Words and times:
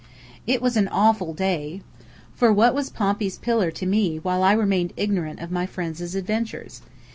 It 0.47 0.63
was 0.63 0.77
an 0.77 0.87
awful 0.87 1.31
day; 1.31 1.83
for 2.33 2.51
what 2.51 2.73
was 2.73 2.89
Pompey's 2.89 3.37
Pillar 3.37 3.69
to 3.69 3.85
me 3.85 4.17
while 4.17 4.41
I 4.41 4.53
remained 4.53 4.93
ignorant 4.97 5.39
of 5.39 5.51
my 5.51 5.67
friends' 5.67 6.15
adventures? 6.15 6.81